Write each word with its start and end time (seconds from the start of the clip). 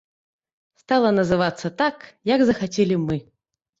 Стала 0.83 1.11
называцца 1.19 1.73
так, 1.81 1.97
як 2.35 2.39
захацелі 2.51 2.95
мы. 3.07 3.23